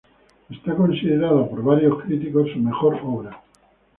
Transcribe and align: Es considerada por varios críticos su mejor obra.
Es 0.49 0.57
considerada 0.75 1.47
por 1.47 1.63
varios 1.63 2.01
críticos 2.01 2.49
su 2.51 2.57
mejor 2.57 2.99
obra. 3.03 3.39